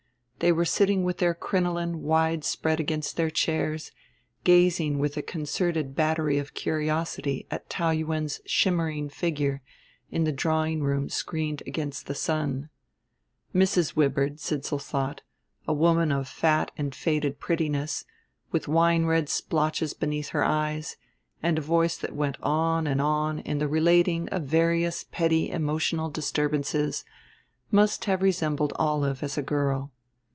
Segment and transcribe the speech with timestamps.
[0.41, 3.91] They were sitting with their crinoline widespread against their chairs,
[4.43, 9.61] gazing with a concerted battery of curiosity at Taou Yuen's shimmering figure
[10.09, 12.69] in the drawing room screened against the sun.
[13.53, 13.95] Mrs.
[13.95, 15.21] Wibird, Sidsall thought
[15.67, 18.03] a woman of fat and faded prettiness,
[18.51, 20.97] with wine red splotches beneath her eyes,
[21.43, 26.09] and a voice that went on and on in the relating of various petty emotional
[26.09, 27.05] disturbances
[27.69, 29.91] must have resembled Olive as a girl.